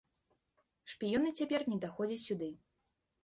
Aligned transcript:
Шпіёны 0.93 1.29
цяпер 1.41 1.61
не 1.73 1.77
даходзяць 1.83 2.19
сюды. 2.27 2.49